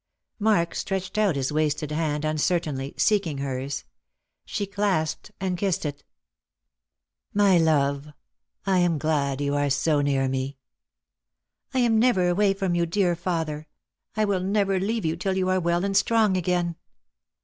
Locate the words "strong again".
15.95-16.77